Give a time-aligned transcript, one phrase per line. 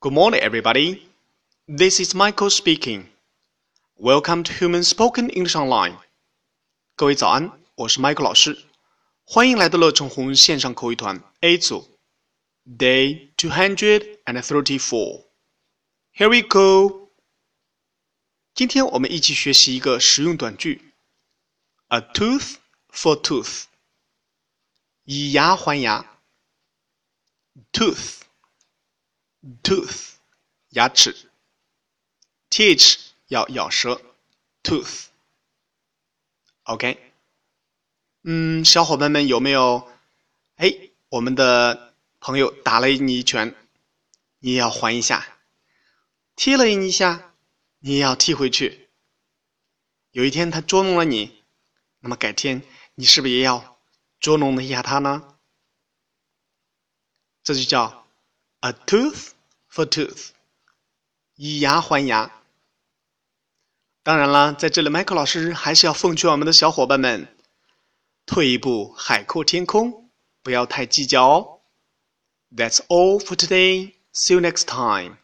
[0.00, 1.08] Good morning, everybody.
[1.68, 3.06] This is Michael speaking.
[3.96, 5.98] Welcome to Human Spoken English Online.
[6.96, 8.64] 各位早安，我是 Michael 老师，
[9.24, 11.88] 欢迎来到乐成红线上口语团 A 组，
[12.66, 15.26] Day two hundred and thirty-four.
[16.14, 17.10] Here we go.
[18.54, 20.92] 今天我们一起学习一个实用短句：
[21.88, 22.56] A tooth
[22.90, 23.64] for tooth.
[25.04, 26.18] 以牙还牙。
[29.63, 30.13] tooth，
[30.69, 31.15] 牙齿
[32.49, 34.01] ，teach，要咬舌
[34.63, 35.05] ，tooth。
[36.63, 37.13] OK，
[38.23, 39.89] 嗯，小伙伴们有没有？
[40.55, 43.55] 哎，我们的朋友打了你一拳，
[44.39, 45.21] 你也要还一下；
[46.35, 47.33] 踢了你一下，
[47.79, 48.89] 你也要踢回去。
[50.11, 51.43] 有一天他捉弄了你，
[51.99, 52.63] 那么改天
[52.95, 53.77] 你是不是也要
[54.19, 55.37] 捉弄一下他呢？
[57.43, 58.06] 这就叫
[58.61, 59.31] a tooth
[59.71, 60.29] for tooth，
[61.35, 62.31] 以牙还牙。
[64.03, 67.27] 当然了，在这里，，Michael 老师还是要奉劝我们的小伙伴们，
[68.25, 70.09] 退一步海阔天空，
[70.41, 71.59] 不要太计较哦。
[72.55, 73.93] That's all for today.
[74.13, 75.17] See you next time.